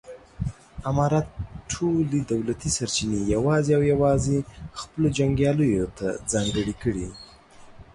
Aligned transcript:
امارت 0.89 1.27
ټولې 1.71 2.19
دولتي 2.31 2.69
سرچینې 2.77 3.19
یوازې 3.33 3.71
او 3.77 3.83
یوازې 3.93 4.37
خپلو 4.81 5.07
جنګیالیو 5.17 5.85
ته 5.97 6.07
ځانګړې 6.31 6.75
کړې. 6.81 7.07